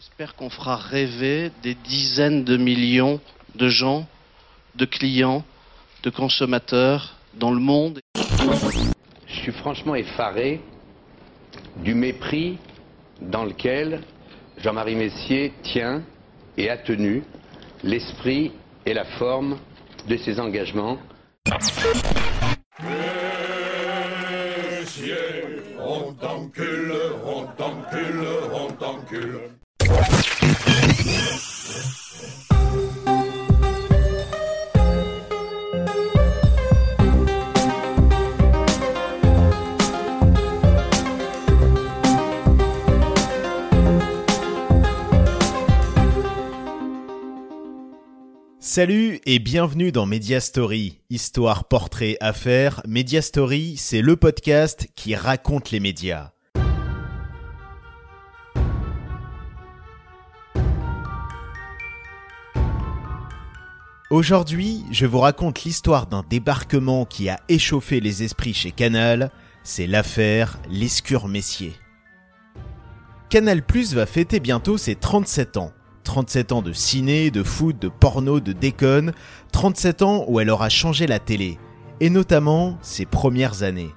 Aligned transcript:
J'espère 0.00 0.34
qu'on 0.34 0.48
fera 0.48 0.76
rêver 0.76 1.52
des 1.62 1.74
dizaines 1.74 2.42
de 2.42 2.56
millions 2.56 3.20
de 3.54 3.68
gens, 3.68 4.06
de 4.74 4.86
clients, 4.86 5.44
de 6.02 6.08
consommateurs 6.08 7.16
dans 7.34 7.50
le 7.50 7.60
monde. 7.60 8.00
Je 9.26 9.34
suis 9.42 9.52
franchement 9.52 9.94
effaré 9.94 10.62
du 11.84 11.94
mépris 11.94 12.56
dans 13.20 13.44
lequel 13.44 14.00
Jean-Marie 14.56 14.94
Messier 14.94 15.52
tient 15.64 16.02
et 16.56 16.70
a 16.70 16.78
tenu 16.78 17.22
l'esprit 17.84 18.52
et 18.86 18.94
la 18.94 19.04
forme 19.04 19.58
de 20.08 20.16
ses 20.16 20.40
engagements. 20.40 20.96
on 25.78 26.14
t'encule, 26.14 26.94
on 27.26 27.44
t'encule, 27.58 28.26
on 28.54 28.72
t'encule. 28.72 29.40
Salut 48.72 49.18
et 49.26 49.40
bienvenue 49.40 49.90
dans 49.90 50.06
Media 50.06 50.38
Story, 50.38 51.00
histoire, 51.10 51.64
portrait, 51.64 52.16
affaires. 52.20 52.80
Media 52.86 53.20
Story, 53.20 53.76
c'est 53.76 54.00
le 54.00 54.14
podcast 54.14 54.86
qui 54.94 55.16
raconte 55.16 55.72
les 55.72 55.80
médias. 55.80 56.30
Aujourd'hui, 64.10 64.84
je 64.90 65.06
vous 65.06 65.20
raconte 65.20 65.62
l'histoire 65.62 66.08
d'un 66.08 66.24
débarquement 66.28 67.04
qui 67.04 67.28
a 67.28 67.38
échauffé 67.48 68.00
les 68.00 68.24
esprits 68.24 68.54
chez 68.54 68.72
Canal, 68.72 69.30
c'est 69.62 69.86
l'affaire 69.86 70.58
Lescure 70.68 71.28
Messier. 71.28 71.74
Canal 73.28 73.62
Plus 73.62 73.94
va 73.94 74.06
fêter 74.06 74.40
bientôt 74.40 74.78
ses 74.78 74.96
37 74.96 75.58
ans. 75.58 75.70
37 76.02 76.50
ans 76.50 76.60
de 76.60 76.72
ciné, 76.72 77.30
de 77.30 77.44
foot, 77.44 77.80
de 77.80 77.86
porno, 77.86 78.40
de 78.40 78.52
déconne, 78.52 79.12
37 79.52 80.02
ans 80.02 80.24
où 80.26 80.40
elle 80.40 80.50
aura 80.50 80.70
changé 80.70 81.06
la 81.06 81.20
télé, 81.20 81.60
et 82.00 82.10
notamment 82.10 82.78
ses 82.82 83.06
premières 83.06 83.62
années. 83.62 83.94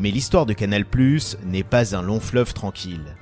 Mais 0.00 0.10
l'histoire 0.10 0.46
de 0.46 0.54
Canal 0.54 0.84
Plus 0.84 1.38
n'est 1.44 1.62
pas 1.62 1.94
un 1.94 2.02
long 2.02 2.18
fleuve 2.18 2.52
tranquille. 2.52 3.14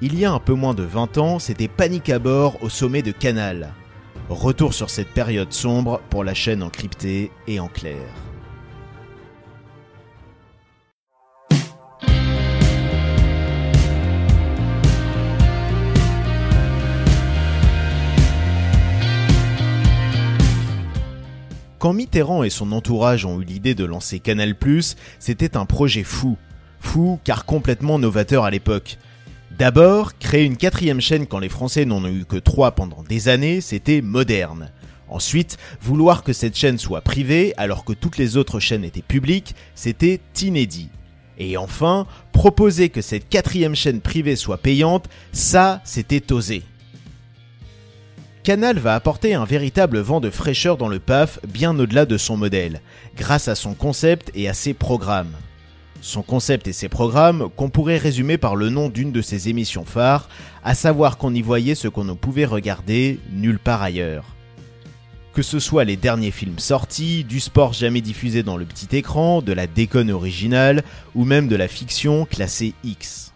Il 0.00 0.18
y 0.18 0.24
a 0.24 0.32
un 0.32 0.40
peu 0.40 0.54
moins 0.54 0.74
de 0.74 0.82
20 0.82 1.18
ans, 1.18 1.38
c'était 1.38 1.68
panique 1.68 2.10
à 2.10 2.18
bord 2.18 2.60
au 2.60 2.68
sommet 2.68 3.02
de 3.02 3.12
Canal. 3.12 3.72
Retour 4.28 4.74
sur 4.74 4.90
cette 4.90 5.08
période 5.08 5.52
sombre 5.52 6.00
pour 6.10 6.24
la 6.24 6.34
chaîne 6.34 6.62
en 6.62 6.70
crypté 6.70 7.30
et 7.46 7.58
en 7.60 7.68
clair. 7.68 8.06
Quand 21.80 21.94
Mitterrand 21.94 22.42
et 22.42 22.50
son 22.50 22.72
entourage 22.72 23.24
ont 23.24 23.40
eu 23.40 23.44
l'idée 23.44 23.74
de 23.74 23.86
lancer 23.86 24.20
Canal+, 24.20 24.54
c'était 25.18 25.56
un 25.56 25.64
projet 25.64 26.02
fou. 26.02 26.36
Fou 26.78 27.18
car 27.24 27.46
complètement 27.46 27.98
novateur 27.98 28.44
à 28.44 28.50
l'époque. 28.50 28.98
D'abord, 29.58 30.16
créer 30.18 30.44
une 30.44 30.56
quatrième 30.56 31.00
chaîne 31.00 31.26
quand 31.26 31.38
les 31.38 31.48
Français 31.48 31.84
n'en 31.84 32.04
ont 32.04 32.08
eu 32.08 32.24
que 32.24 32.36
trois 32.36 32.72
pendant 32.72 33.02
des 33.02 33.28
années, 33.28 33.60
c'était 33.60 34.00
moderne. 34.00 34.70
Ensuite, 35.08 35.58
vouloir 35.82 36.22
que 36.22 36.32
cette 36.32 36.56
chaîne 36.56 36.78
soit 36.78 37.00
privée 37.00 37.52
alors 37.56 37.84
que 37.84 37.92
toutes 37.92 38.16
les 38.16 38.36
autres 38.36 38.60
chaînes 38.60 38.84
étaient 38.84 39.02
publiques, 39.02 39.54
c'était 39.74 40.20
inédit. 40.40 40.88
Et 41.36 41.56
enfin, 41.56 42.06
proposer 42.32 42.90
que 42.90 43.00
cette 43.00 43.28
quatrième 43.28 43.74
chaîne 43.74 44.00
privée 44.00 44.36
soit 44.36 44.58
payante, 44.58 45.08
ça, 45.32 45.80
c'était 45.84 46.32
osé. 46.32 46.62
Canal 48.42 48.78
va 48.78 48.94
apporter 48.94 49.34
un 49.34 49.44
véritable 49.44 49.98
vent 49.98 50.20
de 50.20 50.30
fraîcheur 50.30 50.76
dans 50.76 50.88
le 50.88 51.00
PAF 51.00 51.40
bien 51.46 51.78
au-delà 51.78 52.06
de 52.06 52.16
son 52.16 52.36
modèle, 52.36 52.80
grâce 53.16 53.48
à 53.48 53.54
son 53.54 53.74
concept 53.74 54.30
et 54.34 54.48
à 54.48 54.54
ses 54.54 54.74
programmes. 54.74 55.34
Son 56.00 56.22
concept 56.22 56.66
et 56.66 56.72
ses 56.72 56.88
programmes 56.88 57.48
qu'on 57.56 57.68
pourrait 57.68 57.98
résumer 57.98 58.38
par 58.38 58.56
le 58.56 58.70
nom 58.70 58.88
d'une 58.88 59.12
de 59.12 59.20
ses 59.20 59.48
émissions 59.48 59.84
phares, 59.84 60.28
à 60.64 60.74
savoir 60.74 61.18
qu'on 61.18 61.34
y 61.34 61.42
voyait 61.42 61.74
ce 61.74 61.88
qu'on 61.88 62.04
ne 62.04 62.14
pouvait 62.14 62.46
regarder 62.46 63.18
nulle 63.32 63.58
part 63.58 63.82
ailleurs. 63.82 64.24
Que 65.34 65.42
ce 65.42 65.58
soit 65.58 65.84
les 65.84 65.96
derniers 65.96 66.30
films 66.30 66.58
sortis, 66.58 67.22
du 67.24 67.38
sport 67.38 67.72
jamais 67.72 68.00
diffusé 68.00 68.42
dans 68.42 68.56
le 68.56 68.64
petit 68.64 68.96
écran, 68.96 69.42
de 69.42 69.52
la 69.52 69.66
déconne 69.66 70.10
originale, 70.10 70.82
ou 71.14 71.24
même 71.24 71.48
de 71.48 71.56
la 71.56 71.68
fiction 71.68 72.24
classée 72.24 72.74
X. 72.82 73.29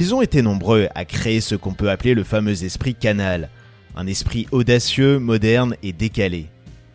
Ils 0.00 0.14
ont 0.14 0.22
été 0.22 0.42
nombreux 0.42 0.86
à 0.94 1.04
créer 1.04 1.40
ce 1.40 1.56
qu'on 1.56 1.74
peut 1.74 1.90
appeler 1.90 2.14
le 2.14 2.22
fameux 2.22 2.62
esprit 2.62 2.94
canal, 2.94 3.48
un 3.96 4.06
esprit 4.06 4.46
audacieux, 4.52 5.18
moderne 5.18 5.74
et 5.82 5.92
décalé. 5.92 6.46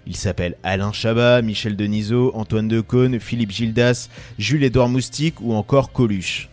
Ils 0.08 0.16
s'appellent 0.16 0.56
Alain 0.64 0.94
Chabat, 0.94 1.41
Michel 1.41 1.75
Denisot, 1.75 2.31
Antoine 2.34 2.69
Decaune, 2.69 3.19
Philippe 3.19 3.52
Gildas, 3.52 4.08
Jules-Édouard 4.40 4.88
Moustique 4.88 5.41
ou 5.41 5.53
encore 5.53 5.91
Coluche. 5.91 6.47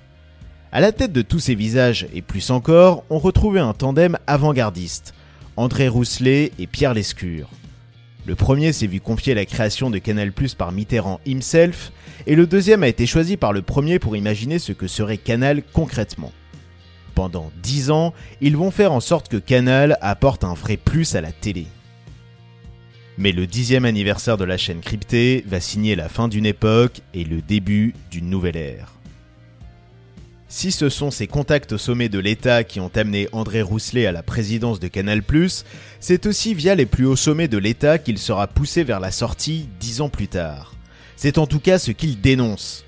À 0.72 0.81
la 0.81 0.91
tête 0.91 1.12
de 1.12 1.22
tous 1.22 1.38
ces 1.38 1.55
visages, 1.55 2.09
et 2.12 2.21
plus 2.21 2.50
encore, 2.50 3.05
on 3.11 3.21
retrouvait 3.21 3.61
un 3.61 3.72
tandem 3.72 4.19
avant-gardiste, 4.27 5.15
André 5.56 5.87
Rousselet 5.87 6.50
et 6.59 6.67
Pierre 6.67 6.94
Lescure. 6.94 7.49
Le 8.27 8.34
premier 8.34 8.72
s'est 8.72 8.88
vu 8.88 9.00
confier 9.00 9.34
la 9.34 9.47
création 9.47 9.88
de 9.88 9.99
Canal 9.99 10.32
par 10.59 10.72
Mitterrand 10.72 11.21
himself, 11.25 11.93
et 12.27 12.34
le 12.34 12.49
deuxième 12.49 12.82
a 12.82 12.88
été 12.88 13.06
choisi 13.06 13.37
par 13.37 13.53
le 13.53 13.62
premier 13.62 14.00
pour 14.00 14.17
imaginer 14.17 14.59
ce 14.59 14.72
que 14.72 14.88
serait 14.88 15.17
Canal 15.17 15.62
concrètement. 15.72 16.32
Pendant 17.15 17.50
10 17.62 17.91
ans, 17.91 18.15
ils 18.41 18.56
vont 18.56 18.71
faire 18.71 18.93
en 18.93 19.00
sorte 19.00 19.28
que 19.28 19.37
Canal 19.37 19.98
apporte 20.00 20.44
un 20.44 20.54
vrai 20.54 20.76
plus 20.76 21.15
à 21.15 21.21
la 21.21 21.32
télé. 21.32 21.66
Mais 23.19 23.32
le 23.32 23.47
dixième 23.47 23.84
anniversaire 23.84 24.38
de 24.38 24.44
la 24.44 24.56
chaîne 24.56 24.81
cryptée 24.81 25.44
va 25.47 25.60
signer 25.60 25.97
la 25.97 26.09
fin 26.09 26.28
d'une 26.28 26.47
époque 26.47 27.03
et 27.12 27.25
le 27.25 27.43
début 27.43 27.94
d'une 28.10 28.31
nouvelle 28.31 28.56
ère. 28.56 28.94
Si 30.49 30.72
ce 30.72 30.88
sont 30.88 31.12
ces 31.12 31.28
contacts 31.28 31.72
au 31.72 31.78
sommet 31.78 32.09
de 32.09 32.19
l'État 32.19 32.65
qui 32.65 32.81
ont 32.81 32.91
amené 32.97 33.28
André 33.31 33.62
Rousselet 33.62 34.06
à 34.06 34.12
la 34.12 34.25
présidence 34.25 34.81
de 34.81 34.88
Canal+, 34.88 35.22
c'est 36.00 36.26
aussi 36.26 36.54
via 36.54 36.75
les 36.75 36.87
plus 36.87 37.06
hauts 37.06 37.15
sommets 37.15 37.47
de 37.47 37.56
l'État 37.56 37.99
qu'il 37.99 38.19
sera 38.19 38.49
poussé 38.49 38.82
vers 38.82 38.99
la 38.99 39.12
sortie 39.12 39.69
dix 39.78 40.00
ans 40.00 40.09
plus 40.09 40.26
tard. 40.26 40.75
C'est 41.15 41.38
en 41.38 41.47
tout 41.47 41.60
cas 41.60 41.78
ce 41.78 41.93
qu'il 41.93 42.20
dénonce. 42.20 42.84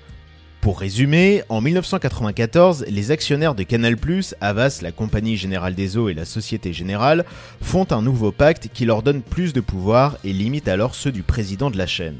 Pour 0.63 0.79
résumer, 0.79 1.43
en 1.49 1.59
1994, 1.59 2.85
les 2.87 3.11
actionnaires 3.11 3.53
de 3.53 3.63
Canal+, 3.63 3.97
Avas, 4.39 4.79
la 4.81 4.93
Compagnie 4.93 5.35
Générale 5.35 5.75
des 5.75 5.97
Eaux 5.97 6.07
et 6.07 6.13
la 6.13 6.23
Société 6.23 6.71
Générale, 6.71 7.25
font 7.61 7.85
un 7.91 8.01
nouveau 8.01 8.31
pacte 8.31 8.69
qui 8.73 8.85
leur 8.85 9.03
donne 9.03 9.21
plus 9.23 9.51
de 9.51 9.59
pouvoir 9.59 10.17
et 10.23 10.31
limite 10.31 10.69
alors 10.69 10.95
ceux 10.95 11.11
du 11.11 11.21
président 11.21 11.69
de 11.69 11.77
la 11.77 11.85
chaîne. 11.85 12.15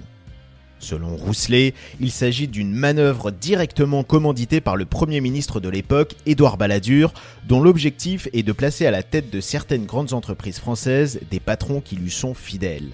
Selon 0.80 1.16
Rousselet, 1.16 1.74
il 2.02 2.12
s'agit 2.12 2.50
d'une 2.50 2.74
manœuvre 2.74 3.32
directement 3.32 4.04
commanditée 4.04 4.60
par 4.60 4.76
le 4.76 4.84
Premier 4.84 5.22
ministre 5.22 5.62
de 5.62 5.70
l'époque, 5.70 6.16
Édouard 6.26 6.58
Balladur, 6.58 7.14
dont 7.48 7.62
l'objectif 7.62 8.28
est 8.34 8.44
de 8.44 8.52
placer 8.52 8.86
à 8.86 8.92
la 8.92 9.04
tête 9.04 9.30
de 9.30 9.40
certaines 9.40 9.86
grandes 9.86 10.12
entreprises 10.12 10.60
françaises 10.60 11.22
des 11.32 11.40
patrons 11.40 11.80
qui 11.80 11.96
lui 11.96 12.12
sont 12.12 12.34
fidèles. 12.34 12.92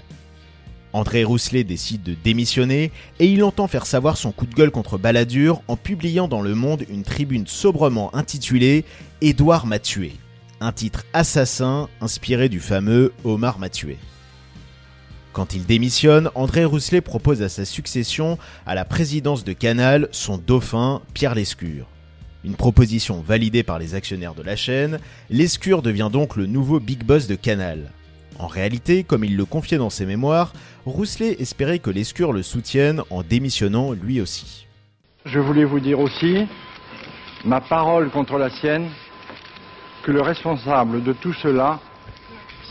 André 0.93 1.23
Rousselet 1.23 1.63
décide 1.63 2.03
de 2.03 2.15
démissionner 2.23 2.91
et 3.19 3.27
il 3.27 3.43
entend 3.43 3.67
faire 3.67 3.85
savoir 3.85 4.17
son 4.17 4.31
coup 4.31 4.47
de 4.47 4.55
gueule 4.55 4.71
contre 4.71 4.97
Balladur 4.97 5.61
en 5.67 5.75
publiant 5.75 6.27
dans 6.27 6.41
Le 6.41 6.55
Monde 6.55 6.83
une 6.89 7.03
tribune 7.03 7.45
sobrement 7.45 8.13
intitulée 8.15 8.85
Édouard 9.21 9.67
m'a 9.67 9.79
tué, 9.79 10.13
un 10.59 10.71
titre 10.71 11.05
assassin 11.13 11.89
inspiré 12.01 12.49
du 12.49 12.59
fameux 12.59 13.13
Omar 13.23 13.59
m'a 13.59 13.69
tué. 13.69 13.97
Quand 15.31 15.53
il 15.53 15.65
démissionne, 15.65 16.31
André 16.33 16.65
Rousselet 16.65 17.01
propose 17.01 17.43
à 17.43 17.49
sa 17.49 17.65
succession 17.65 18.39
à 18.65 18.73
la 18.73 18.83
présidence 18.83 19.43
de 19.43 19.53
Canal 19.53 20.09
son 20.11 20.37
dauphin 20.39 21.01
Pierre 21.13 21.35
Lescure. 21.35 21.85
Une 22.43 22.55
proposition 22.55 23.21
validée 23.21 23.63
par 23.63 23.77
les 23.77 23.93
actionnaires 23.93 24.33
de 24.33 24.41
la 24.41 24.55
chaîne, 24.55 24.99
Lescure 25.29 25.81
devient 25.81 26.09
donc 26.11 26.35
le 26.35 26.47
nouveau 26.47 26.79
big 26.79 27.03
boss 27.03 27.27
de 27.27 27.35
Canal. 27.35 27.91
En 28.37 28.47
réalité, 28.47 29.03
comme 29.03 29.23
il 29.23 29.35
le 29.35 29.45
confiait 29.45 29.77
dans 29.77 29.89
ses 29.89 30.05
mémoires, 30.05 30.53
Rousselet 30.85 31.35
espérait 31.39 31.79
que 31.79 31.89
Lescure 31.89 32.31
le 32.31 32.43
soutienne 32.43 33.01
en 33.09 33.23
démissionnant 33.23 33.91
lui 33.93 34.21
aussi. 34.21 34.67
Je 35.25 35.39
voulais 35.39 35.65
vous 35.65 35.79
dire 35.79 35.99
aussi, 35.99 36.47
ma 37.43 37.61
parole 37.61 38.09
contre 38.09 38.37
la 38.37 38.49
sienne, 38.49 38.89
que 40.03 40.11
le 40.11 40.21
responsable 40.21 41.03
de 41.03 41.13
tout 41.13 41.33
cela, 41.33 41.79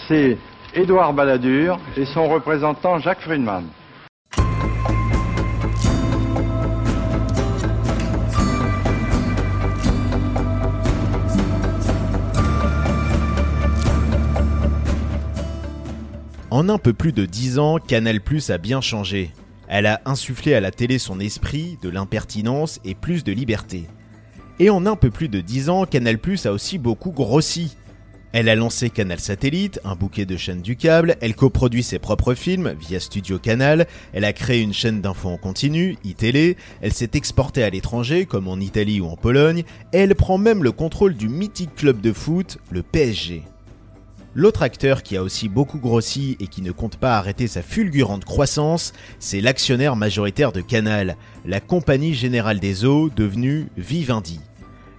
c'est 0.07 0.39
Édouard 0.75 1.13
Balladur 1.13 1.79
et 1.97 2.07
son 2.07 2.29
représentant 2.29 2.99
Jacques 2.99 3.21
Friedman. 3.21 3.65
En 16.59 16.69
un 16.69 16.79
peu 16.79 16.93
plus 16.93 17.13
de 17.13 17.25
dix 17.25 17.61
ans, 17.61 17.79
Canal 17.79 18.21
Plus 18.21 18.51
a 18.51 18.59
bien 18.59 18.81
changé. 18.81 19.31
Elle 19.69 19.87
a 19.87 20.01
insufflé 20.07 20.55
à 20.55 20.61
la 20.61 20.73
télé 20.73 20.99
son 20.99 21.21
esprit, 21.21 21.79
de 21.83 21.89
l'impertinence 21.89 22.81
et 22.85 22.97
plus 22.97 23.23
de 23.23 23.31
liberté. 23.31 23.85
Et 24.59 24.69
en 24.69 24.85
un 24.85 24.97
peu 24.97 25.09
plus 25.09 25.29
de 25.29 25.41
dix 25.41 25.69
ans, 25.69 25.87
Canal 25.87 26.19
Plus 26.19 26.47
a 26.47 26.53
aussi 26.53 26.79
beaucoup 26.79 27.13
grossi. 27.13 27.77
Elle 28.33 28.49
a 28.49 28.57
lancé 28.57 28.91
Canal 28.91 29.21
Satellite, 29.21 29.79
un 29.85 29.95
bouquet 29.95 30.27
de 30.27 30.37
chaînes 30.37 30.61
du 30.61 30.75
câble, 30.75 31.15
elle 31.21 31.37
coproduit 31.37 31.85
ses 31.85 32.01
propres 32.01 32.35
films 32.35 32.75
via 32.81 32.99
Studio 32.99 33.39
Canal, 33.39 33.87
elle 34.13 34.25
a 34.25 34.33
créé 34.33 34.61
une 34.61 34.75
chaîne 34.75 35.01
d'infos 35.01 35.29
en 35.29 35.39
continu, 35.39 35.97
iTélé, 36.03 36.57
elle 36.83 36.93
s'est 36.93 37.11
exportée 37.15 37.63
à 37.63 37.71
l'étranger, 37.71 38.27
comme 38.27 38.49
en 38.49 38.59
Italie 38.59 39.01
ou 39.01 39.07
en 39.07 39.17
Pologne, 39.17 39.63
et 39.93 39.99
elle 39.99 40.17
prend 40.17 40.39
même 40.39 40.65
le 40.65 40.73
contrôle 40.73 41.15
du 41.15 41.29
mythique 41.29 41.77
club 41.77 42.01
de 42.01 42.13
foot, 42.13 42.59
le 42.73 42.83
PSG. 42.83 43.45
L'autre 44.35 44.63
acteur 44.63 45.03
qui 45.03 45.17
a 45.17 45.23
aussi 45.23 45.49
beaucoup 45.49 45.79
grossi 45.79 46.37
et 46.39 46.47
qui 46.47 46.61
ne 46.63 46.71
compte 46.71 46.97
pas 46.97 47.17
arrêter 47.17 47.47
sa 47.47 47.63
fulgurante 47.63 48.25
croissance, 48.25 48.93
c'est 49.19 49.41
l'actionnaire 49.41 49.97
majoritaire 49.97 50.53
de 50.53 50.61
Canal, 50.61 51.17
la 51.47 51.61
Compagnie 51.61 52.15
Générale 52.15 52.61
des 52.61 52.85
Eaux, 52.85 53.09
devenue 53.15 53.69
Vivendi. 53.77 54.41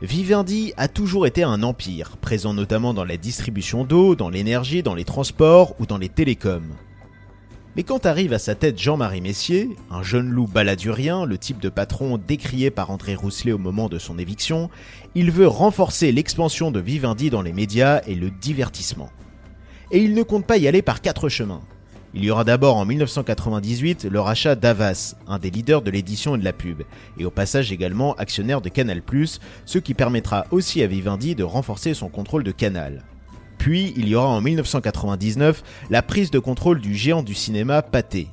Vivendi 0.01 0.73
a 0.77 0.87
toujours 0.87 1.27
été 1.27 1.43
un 1.43 1.61
empire, 1.61 2.17
présent 2.17 2.53
notamment 2.53 2.93
dans 2.93 3.05
la 3.05 3.17
distribution 3.17 3.83
d'eau, 3.83 4.15
dans 4.15 4.29
l'énergie, 4.29 4.81
dans 4.81 4.95
les 4.95 5.05
transports 5.05 5.75
ou 5.79 5.85
dans 5.85 5.97
les 5.97 6.09
télécoms. 6.09 6.73
Mais 7.75 7.83
quand 7.83 8.05
arrive 8.05 8.33
à 8.33 8.39
sa 8.39 8.55
tête 8.55 8.79
Jean-Marie 8.79 9.21
Messier, 9.21 9.69
un 9.91 10.01
jeune 10.01 10.29
loup 10.29 10.47
baladurien, 10.47 11.25
le 11.25 11.37
type 11.37 11.59
de 11.59 11.69
patron 11.69 12.17
décrié 12.17 12.71
par 12.71 12.89
André 12.89 13.13
Rousselet 13.15 13.51
au 13.51 13.59
moment 13.59 13.89
de 13.89 13.99
son 13.99 14.17
éviction, 14.17 14.69
il 15.13 15.31
veut 15.31 15.47
renforcer 15.47 16.11
l'expansion 16.11 16.71
de 16.71 16.79
Vivendi 16.79 17.29
dans 17.29 17.43
les 17.43 17.53
médias 17.53 18.01
et 18.07 18.15
le 18.15 18.31
divertissement. 18.31 19.09
Et 19.91 19.99
il 19.99 20.15
ne 20.15 20.23
compte 20.23 20.45
pas 20.45 20.57
y 20.57 20.67
aller 20.67 20.81
par 20.81 21.01
quatre 21.01 21.29
chemins. 21.29 21.61
Il 22.15 22.25
y 22.25 22.31
aura 22.31 22.43
d'abord 22.43 22.77
en 22.77 22.85
1998 22.85 24.05
le 24.05 24.19
rachat 24.19 24.55
d'Avas, 24.55 25.15
un 25.27 25.37
des 25.37 25.51
leaders 25.51 25.83
de 25.83 25.91
l'édition 25.91 26.35
et 26.35 26.39
de 26.39 26.43
la 26.43 26.53
pub, 26.53 26.81
et 27.19 27.25
au 27.25 27.29
passage 27.29 27.71
également 27.71 28.15
actionnaire 28.15 28.61
de 28.61 28.69
Canal+, 28.69 29.03
ce 29.65 29.77
qui 29.77 29.93
permettra 29.93 30.47
aussi 30.49 30.81
à 30.81 30.87
Vivendi 30.87 31.35
de 31.35 31.43
renforcer 31.43 31.93
son 31.93 32.09
contrôle 32.09 32.43
de 32.43 32.51
Canal. 32.51 33.03
Puis 33.59 33.93
il 33.95 34.07
y 34.07 34.15
aura 34.15 34.29
en 34.29 34.41
1999 34.41 35.63
la 35.91 36.01
prise 36.01 36.31
de 36.31 36.39
contrôle 36.39 36.81
du 36.81 36.95
géant 36.95 37.21
du 37.21 37.35
cinéma 37.35 37.83
Pathé. 37.83 38.29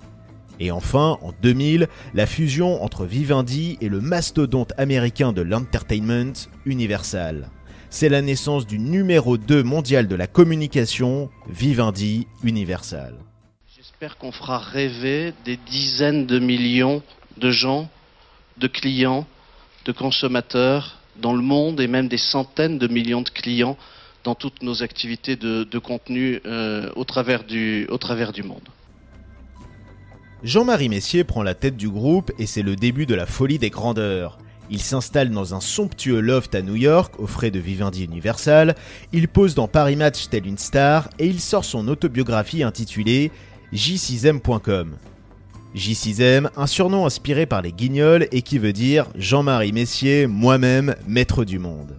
Et 0.59 0.71
enfin, 0.71 1.19
en 1.21 1.33
2000, 1.43 1.89
la 2.15 2.27
fusion 2.27 2.83
entre 2.83 3.05
Vivendi 3.05 3.77
et 3.83 3.91
le 3.91 4.01
mastodonte 4.01 4.73
américain 4.79 5.35
de 5.35 5.43
l'entertainment, 5.43 6.33
Universal. 6.65 7.51
C'est 7.91 8.09
la 8.09 8.23
naissance 8.23 8.67
du 8.67 8.79
numéro 8.79 9.37
2 9.37 9.63
mondial 9.63 10.09
de 10.09 10.15
la 10.15 10.27
communication, 10.27 11.29
Vivendi 11.49 12.27
Universal. 12.43 13.15
J'espère 13.77 14.17
qu'on 14.17 14.33
fera 14.33 14.59
rêver 14.59 15.35
des 15.45 15.59
dizaines 15.69 16.27
de 16.27 16.39
millions 16.39 17.03
de 17.37 17.51
gens, 17.51 17.91
de 18.59 18.69
clients, 18.69 19.27
de 19.85 19.93
consommateurs 19.93 20.99
dans 21.21 21.35
le 21.35 21.43
monde 21.43 21.81
et 21.81 21.89
même 21.89 22.09
des 22.09 22.19
centaines 22.19 22.79
de 22.79 22.89
millions 22.89 23.23
de 23.23 23.31
clients 23.31 23.77
dans 24.27 24.35
toutes 24.35 24.65
nos 24.65 24.83
activités 24.83 25.37
de, 25.37 25.79
contenu 25.79 26.41
euh, 26.47 26.91
au, 26.97 27.05
travers 27.05 27.45
du, 27.45 27.87
monde. 28.45 28.69
Jean-Marie 30.43 30.89
Messier 30.89 31.23
prend 31.23 31.45
la 31.45 31.55
tête 31.55 31.77
du 31.77 31.89
groupe 31.89 32.33
et 32.37 32.47
c'est 32.47 32.63
le 32.63 32.75
début 32.75 33.07
de 33.07 33.15
la 33.15 33.25
folie 33.25 33.61
des 33.61 33.71
grandeurs. 33.71 34.39
Il 34.69 34.81
s'installe 34.81 35.31
dans 35.31 35.55
un 35.55 35.61
somptueux 35.61 36.19
loft 36.19 36.57
à 36.57 36.63
New 36.63 36.75
York, 36.75 37.15
aux 37.21 37.29
frais 37.29 37.53
de 37.53 37.61
Vivendi 37.61 38.03
Universal, 38.03 38.75
il 39.13 39.29
pose 39.29 39.55
dans 39.55 39.69
Paris 39.69 39.95
Match 39.95 40.29
tel 40.29 40.45
une 40.45 40.59
star 40.59 41.09
et 41.21 41.27
il 41.27 41.41
sort 41.41 41.65
son 41.65 41.87
autobiographie 41.87 42.65
intitulée 42.65 43.31
J6M.com. 43.73 44.97
J6M, 45.77 46.49
un 46.57 46.67
surnom 46.67 47.07
inspiré 47.07 47.47
par 47.47 47.63
les 47.63 47.71
guignols 47.71 48.27
et 48.33 48.43
qui 48.43 48.59
veut 48.59 48.73
dire 48.73 49.07
Jean-Marie 49.15 49.73
Messier, 49.73 50.27
moi-même, 50.27 50.97
maître 51.07 51.45
du 51.45 51.61
monde. 51.61 51.97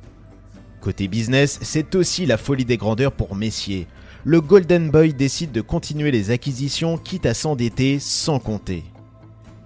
Côté 0.88 1.10
business, 1.10 1.60
c'est 1.64 1.96
aussi 1.96 2.26
la 2.26 2.38
folie 2.38 2.64
des 2.64 2.78
grandeurs 2.78 3.12
pour 3.12 3.36
Messier. 3.36 3.88
Le 4.24 4.40
Golden 4.40 4.90
Boy 4.90 5.14
décide 5.14 5.52
de 5.52 5.60
continuer 5.60 6.12
les 6.12 6.32
acquisitions 6.32 6.98
quitte 6.98 7.26
à 7.26 7.34
s'endetter 7.34 8.00
sans 8.00 8.40
compter. 8.40 8.86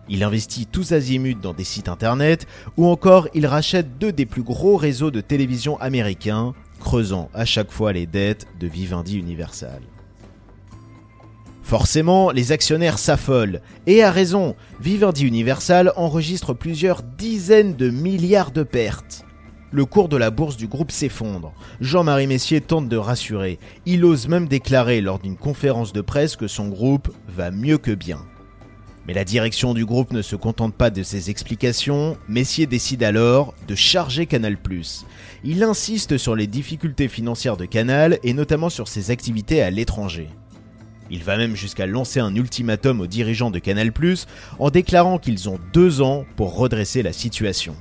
Il 0.09 0.23
investit 0.23 0.65
tous 0.65 0.93
azimuts 0.93 1.35
dans 1.35 1.53
des 1.53 1.63
sites 1.63 1.89
internet 1.89 2.47
ou 2.75 2.87
encore 2.87 3.27
il 3.35 3.45
rachète 3.45 3.99
deux 3.99 4.11
des 4.11 4.25
plus 4.25 4.41
gros 4.41 4.77
réseaux 4.77 5.11
de 5.11 5.21
télévision 5.21 5.79
américains, 5.79 6.55
creusant 6.79 7.29
à 7.35 7.45
chaque 7.45 7.71
fois 7.71 7.93
les 7.93 8.07
dettes 8.07 8.47
de 8.59 8.65
Vivendi 8.65 9.19
Universal. 9.19 9.83
Forcément, 11.61 12.31
les 12.31 12.51
actionnaires 12.51 12.97
s'affolent, 12.97 13.61
et 13.85 14.01
à 14.01 14.09
raison, 14.09 14.55
Vivendi 14.79 15.27
Universal 15.27 15.93
enregistre 15.97 16.55
plusieurs 16.55 17.03
dizaines 17.03 17.75
de 17.75 17.91
milliards 17.91 18.49
de 18.49 18.63
pertes. 18.63 19.23
Le 19.73 19.85
cours 19.85 20.09
de 20.09 20.17
la 20.17 20.31
bourse 20.31 20.57
du 20.57 20.67
groupe 20.67 20.91
s'effondre. 20.91 21.53
Jean-Marie 21.79 22.27
Messier 22.27 22.59
tente 22.59 22.89
de 22.89 22.97
rassurer. 22.97 23.57
Il 23.85 24.03
ose 24.03 24.27
même 24.27 24.49
déclarer 24.49 24.99
lors 24.99 25.17
d'une 25.17 25.37
conférence 25.37 25.93
de 25.93 26.01
presse 26.01 26.35
que 26.35 26.49
son 26.49 26.67
groupe 26.67 27.09
va 27.29 27.51
mieux 27.51 27.77
que 27.77 27.91
bien. 27.91 28.19
Mais 29.07 29.13
la 29.13 29.23
direction 29.23 29.73
du 29.73 29.85
groupe 29.85 30.11
ne 30.11 30.21
se 30.21 30.35
contente 30.35 30.75
pas 30.75 30.89
de 30.89 31.03
ces 31.03 31.29
explications, 31.29 32.17
Messier 32.27 32.65
décide 32.65 33.01
alors 33.01 33.53
de 33.65 33.73
charger 33.73 34.25
Canal+. 34.25 34.57
Il 35.45 35.63
insiste 35.63 36.17
sur 36.17 36.35
les 36.35 36.47
difficultés 36.47 37.07
financières 37.07 37.55
de 37.55 37.65
Canal 37.65 38.19
et 38.23 38.33
notamment 38.33 38.69
sur 38.69 38.89
ses 38.89 39.09
activités 39.09 39.61
à 39.61 39.71
l'étranger. 39.71 40.27
Il 41.09 41.23
va 41.23 41.37
même 41.37 41.55
jusqu'à 41.55 41.87
lancer 41.87 42.19
un 42.19 42.35
ultimatum 42.35 42.99
aux 42.99 43.07
dirigeants 43.07 43.51
de 43.51 43.59
Canal+, 43.59 43.91
en 44.59 44.69
déclarant 44.69 45.17
qu'ils 45.17 45.47
ont 45.47 45.59
deux 45.71 46.01
ans 46.01 46.25
pour 46.35 46.57
redresser 46.57 47.03
la 47.03 47.13
situation. 47.13 47.75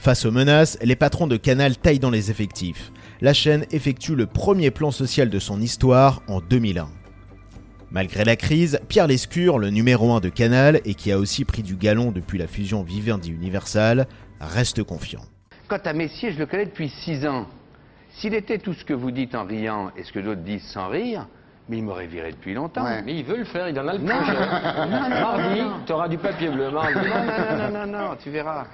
Face 0.00 0.24
aux 0.24 0.30
menaces, 0.30 0.78
les 0.82 0.96
patrons 0.96 1.26
de 1.26 1.36
Canal 1.36 1.76
taillent 1.76 1.98
dans 1.98 2.08
les 2.08 2.30
effectifs. 2.30 2.90
La 3.20 3.34
chaîne 3.34 3.66
effectue 3.70 4.14
le 4.14 4.24
premier 4.24 4.70
plan 4.70 4.90
social 4.90 5.28
de 5.28 5.38
son 5.38 5.60
histoire 5.60 6.22
en 6.26 6.40
2001. 6.40 6.88
Malgré 7.90 8.24
la 8.24 8.36
crise, 8.36 8.80
Pierre 8.88 9.06
Lescure, 9.08 9.58
le 9.58 9.68
numéro 9.68 10.10
1 10.12 10.20
de 10.20 10.30
Canal 10.30 10.80
et 10.86 10.94
qui 10.94 11.12
a 11.12 11.18
aussi 11.18 11.44
pris 11.44 11.62
du 11.62 11.76
galon 11.76 12.12
depuis 12.12 12.38
la 12.38 12.46
fusion 12.46 12.82
Vivendi 12.82 13.30
Universal, 13.30 14.06
reste 14.40 14.82
confiant. 14.84 15.20
Quant 15.68 15.80
à 15.84 15.92
Messier, 15.92 16.32
je 16.32 16.38
le 16.38 16.46
connais 16.46 16.64
depuis 16.66 16.88
six 17.04 17.26
ans. 17.26 17.46
S'il 18.14 18.32
était 18.32 18.58
tout 18.58 18.72
ce 18.72 18.84
que 18.86 18.94
vous 18.94 19.10
dites 19.10 19.34
en 19.34 19.44
riant 19.44 19.90
et 19.98 20.04
ce 20.04 20.12
que 20.12 20.20
d'autres 20.20 20.40
disent 20.40 20.66
sans 20.72 20.88
rire, 20.88 21.26
mais 21.68 21.76
il 21.76 21.84
m'aurait 21.84 22.06
viré 22.06 22.30
depuis 22.32 22.54
longtemps. 22.54 22.86
Mais 23.04 23.18
il 23.18 23.24
veut 23.24 23.36
le 23.36 23.44
faire, 23.44 23.68
il 23.68 23.78
en 23.78 23.86
a 23.86 23.92
le 23.92 23.98
Non, 23.98 24.16
projet. 24.16 24.32
non, 24.32 25.00
non, 25.02 25.08
Mardi, 25.10 25.60
non. 25.60 25.72
tu 25.86 25.92
auras 25.92 26.08
du 26.08 26.16
papier 26.18 26.48
bleu. 26.48 26.70
Mardi. 26.70 26.94
Non, 26.94 27.02
non, 27.04 27.26
non, 27.26 27.86
non, 27.86 27.86
non, 27.86 28.08
non, 28.08 28.16
tu 28.22 28.30
verras. 28.30 28.66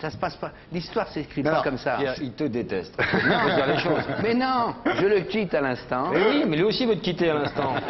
Ça 0.00 0.10
se 0.10 0.16
passe 0.16 0.36
pas. 0.36 0.52
L'histoire 0.72 1.08
s'écrit 1.08 1.42
pas 1.42 1.50
Alors, 1.50 1.64
comme 1.64 1.78
ça. 1.78 1.96
Pierre, 1.98 2.14
il 2.22 2.32
te 2.32 2.44
déteste. 2.44 2.94
Il 3.00 3.04
faut 3.04 3.54
dire 3.56 3.66
les 3.66 3.78
choses. 3.78 4.04
Mais 4.22 4.34
non, 4.34 4.74
je 4.84 5.06
le 5.06 5.20
quitte 5.22 5.54
à 5.54 5.60
l'instant. 5.60 6.10
Mais 6.12 6.28
oui, 6.28 6.44
mais 6.46 6.56
lui 6.56 6.64
aussi 6.64 6.86
veut 6.86 6.96
te 6.96 7.00
quitter 7.02 7.30
à 7.30 7.34
l'instant. 7.34 7.74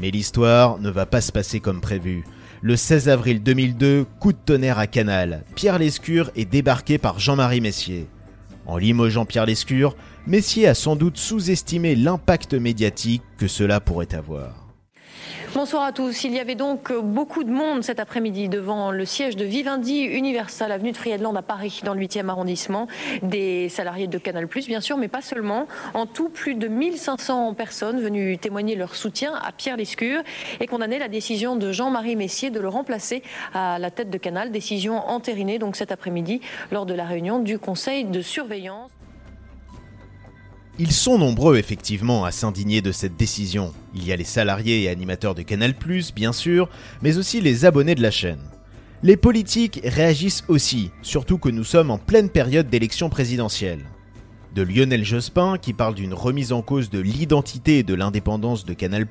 Mais 0.00 0.10
l'histoire 0.12 0.78
ne 0.78 0.90
va 0.90 1.06
pas 1.06 1.20
se 1.20 1.32
passer 1.32 1.58
comme 1.58 1.80
prévu. 1.80 2.22
Le 2.62 2.76
16 2.76 3.08
avril 3.08 3.42
2002, 3.42 4.06
coup 4.20 4.32
de 4.32 4.38
tonnerre 4.38 4.78
à 4.78 4.86
Canal. 4.86 5.42
Pierre 5.56 5.80
Lescure 5.80 6.30
est 6.36 6.44
débarqué 6.44 6.98
par 6.98 7.18
Jean-Marie 7.18 7.60
Messier. 7.60 8.06
En 8.64 8.76
limogeant 8.76 9.24
Pierre 9.24 9.46
Lescure, 9.46 9.96
Messier 10.28 10.68
a 10.68 10.74
sans 10.74 10.94
doute 10.94 11.16
sous-estimé 11.16 11.96
l'impact 11.96 12.54
médiatique 12.54 13.22
que 13.38 13.48
cela 13.48 13.80
pourrait 13.80 14.14
avoir. 14.14 14.67
Bonsoir 15.54 15.82
à 15.82 15.92
tous. 15.92 16.24
Il 16.24 16.34
y 16.34 16.40
avait 16.40 16.54
donc 16.54 16.92
beaucoup 16.92 17.42
de 17.42 17.50
monde 17.50 17.82
cet 17.82 18.00
après-midi 18.00 18.48
devant 18.48 18.90
le 18.90 19.04
siège 19.04 19.34
de 19.34 19.44
Vivendi 19.44 20.02
Universal, 20.02 20.70
avenue 20.70 20.92
de 20.92 20.96
Friedland 20.96 21.34
à 21.36 21.42
Paris, 21.42 21.80
dans 21.84 21.94
le 21.94 22.00
8e 22.00 22.28
arrondissement. 22.28 22.86
Des 23.22 23.68
salariés 23.68 24.06
de 24.06 24.18
Canal+, 24.18 24.46
bien 24.46 24.80
sûr, 24.80 24.96
mais 24.96 25.08
pas 25.08 25.22
seulement. 25.22 25.66
En 25.94 26.06
tout, 26.06 26.28
plus 26.28 26.54
de 26.54 26.68
1500 26.68 27.54
personnes 27.54 28.00
venues 28.00 28.38
témoigner 28.38 28.76
leur 28.76 28.94
soutien 28.94 29.34
à 29.42 29.52
Pierre 29.52 29.76
Lescure 29.76 30.20
et 30.60 30.66
condamner 30.66 30.98
la 30.98 31.08
décision 31.08 31.56
de 31.56 31.72
Jean-Marie 31.72 32.16
Messier 32.16 32.50
de 32.50 32.60
le 32.60 32.68
remplacer 32.68 33.22
à 33.54 33.78
la 33.78 33.90
tête 33.90 34.10
de 34.10 34.18
Canal. 34.18 34.50
Décision 34.50 34.98
entérinée 35.08 35.58
donc 35.58 35.76
cet 35.76 35.92
après-midi 35.92 36.40
lors 36.70 36.86
de 36.86 36.94
la 36.94 37.04
réunion 37.04 37.38
du 37.38 37.58
conseil 37.58 38.04
de 38.04 38.20
surveillance. 38.20 38.90
Ils 40.80 40.92
sont 40.92 41.18
nombreux 41.18 41.56
effectivement 41.56 42.24
à 42.24 42.30
s'indigner 42.30 42.82
de 42.82 42.92
cette 42.92 43.16
décision. 43.16 43.72
Il 43.96 44.06
y 44.06 44.12
a 44.12 44.16
les 44.16 44.22
salariés 44.22 44.84
et 44.84 44.88
animateurs 44.88 45.34
de 45.34 45.42
Canal+, 45.42 45.74
bien 46.14 46.32
sûr, 46.32 46.68
mais 47.02 47.18
aussi 47.18 47.40
les 47.40 47.64
abonnés 47.64 47.96
de 47.96 48.02
la 48.02 48.12
chaîne. 48.12 48.38
Les 49.02 49.16
politiques 49.16 49.80
réagissent 49.82 50.44
aussi, 50.46 50.92
surtout 51.02 51.38
que 51.38 51.48
nous 51.48 51.64
sommes 51.64 51.90
en 51.90 51.98
pleine 51.98 52.30
période 52.30 52.70
d'élection 52.70 53.08
présidentielle. 53.08 53.84
De 54.54 54.62
Lionel 54.62 55.04
Jospin, 55.04 55.56
qui 55.58 55.72
parle 55.72 55.94
d'une 55.94 56.14
remise 56.14 56.52
en 56.52 56.62
cause 56.62 56.90
de 56.90 56.98
l'identité 56.98 57.78
et 57.78 57.82
de 57.82 57.94
l'indépendance 57.94 58.64
de 58.64 58.72
Canal+, 58.72 59.06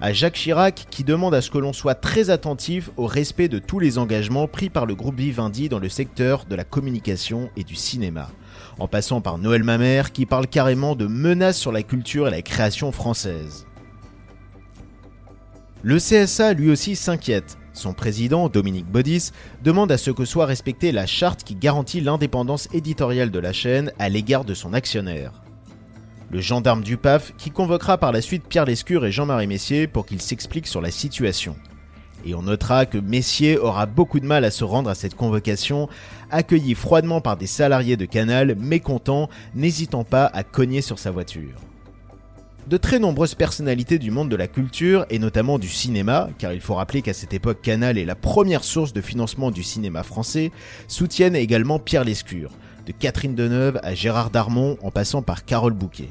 à 0.00 0.12
Jacques 0.12 0.34
Chirac, 0.34 0.86
qui 0.90 1.04
demande 1.04 1.34
à 1.34 1.40
ce 1.40 1.50
que 1.50 1.58
l'on 1.58 1.72
soit 1.72 1.94
très 1.94 2.30
attentif 2.30 2.90
au 2.96 3.06
respect 3.06 3.48
de 3.48 3.58
tous 3.58 3.78
les 3.78 3.98
engagements 3.98 4.46
pris 4.46 4.70
par 4.70 4.86
le 4.86 4.94
groupe 4.94 5.18
Vivendi 5.18 5.68
dans 5.68 5.78
le 5.78 5.88
secteur 5.88 6.44
de 6.44 6.54
la 6.54 6.64
communication 6.64 7.50
et 7.56 7.64
du 7.64 7.74
cinéma 7.74 8.28
en 8.78 8.88
passant 8.88 9.20
par 9.20 9.38
Noël 9.38 9.64
Mamère 9.64 10.12
qui 10.12 10.26
parle 10.26 10.46
carrément 10.46 10.94
de 10.94 11.06
menaces 11.06 11.58
sur 11.58 11.72
la 11.72 11.82
culture 11.82 12.28
et 12.28 12.30
la 12.30 12.42
création 12.42 12.92
française. 12.92 13.66
Le 15.82 15.96
CSA 15.98 16.54
lui 16.54 16.70
aussi 16.70 16.96
s'inquiète. 16.96 17.56
Son 17.78 17.92
président, 17.92 18.48
Dominique 18.48 18.90
Baudis, 18.90 19.30
demande 19.62 19.92
à 19.92 19.98
ce 19.98 20.10
que 20.10 20.24
soit 20.24 20.46
respectée 20.46 20.90
la 20.90 21.06
charte 21.06 21.44
qui 21.44 21.54
garantit 21.54 22.00
l'indépendance 22.00 22.68
éditoriale 22.72 23.30
de 23.30 23.38
la 23.38 23.52
chaîne 23.52 23.92
à 24.00 24.08
l'égard 24.08 24.44
de 24.44 24.52
son 24.52 24.74
actionnaire. 24.74 25.30
Le 26.32 26.40
gendarme 26.40 26.82
du 26.82 26.96
PAF 26.96 27.32
qui 27.38 27.52
convoquera 27.52 27.96
par 27.96 28.10
la 28.10 28.20
suite 28.20 28.48
Pierre 28.48 28.64
Lescure 28.64 29.06
et 29.06 29.12
Jean-Marie 29.12 29.46
Messier 29.46 29.86
pour 29.86 30.06
qu'ils 30.06 30.20
s'expliquent 30.20 30.66
sur 30.66 30.80
la 30.80 30.90
situation. 30.90 31.54
Et 32.26 32.34
on 32.34 32.42
notera 32.42 32.84
que 32.84 32.98
Messier 32.98 33.56
aura 33.56 33.86
beaucoup 33.86 34.18
de 34.18 34.26
mal 34.26 34.44
à 34.44 34.50
se 34.50 34.64
rendre 34.64 34.90
à 34.90 34.96
cette 34.96 35.14
convocation, 35.14 35.88
accueilli 36.32 36.74
froidement 36.74 37.20
par 37.20 37.36
des 37.36 37.46
salariés 37.46 37.96
de 37.96 38.06
Canal, 38.06 38.56
mécontents, 38.56 39.30
n'hésitant 39.54 40.02
pas 40.02 40.26
à 40.26 40.42
cogner 40.42 40.82
sur 40.82 40.98
sa 40.98 41.12
voiture. 41.12 41.54
De 42.68 42.76
très 42.76 42.98
nombreuses 42.98 43.34
personnalités 43.34 43.98
du 43.98 44.10
monde 44.10 44.28
de 44.28 44.36
la 44.36 44.46
culture, 44.46 45.06
et 45.08 45.18
notamment 45.18 45.58
du 45.58 45.68
cinéma, 45.68 46.28
car 46.36 46.52
il 46.52 46.60
faut 46.60 46.74
rappeler 46.74 47.00
qu'à 47.00 47.14
cette 47.14 47.32
époque 47.32 47.62
Canal 47.62 47.96
est 47.96 48.04
la 48.04 48.14
première 48.14 48.62
source 48.62 48.92
de 48.92 49.00
financement 49.00 49.50
du 49.50 49.62
cinéma 49.62 50.02
français, 50.02 50.52
soutiennent 50.86 51.34
également 51.34 51.78
Pierre 51.78 52.04
Lescure, 52.04 52.50
de 52.84 52.92
Catherine 52.92 53.34
Deneuve 53.34 53.80
à 53.82 53.94
Gérard 53.94 54.28
Darmon 54.28 54.76
en 54.82 54.90
passant 54.90 55.22
par 55.22 55.46
Carole 55.46 55.72
Bouquet. 55.72 56.10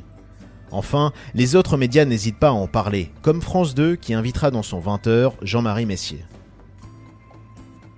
Enfin, 0.71 1.13
les 1.35 1.55
autres 1.55 1.77
médias 1.77 2.05
n'hésitent 2.05 2.39
pas 2.39 2.49
à 2.49 2.53
en 2.53 2.65
parler, 2.65 3.11
comme 3.21 3.43
France 3.43 3.75
2 3.75 3.95
qui 3.95 4.15
invitera 4.15 4.49
dans 4.49 4.63
son 4.63 4.79
20h 4.79 5.33
Jean-Marie 5.43 5.85
Messier. 5.85 6.25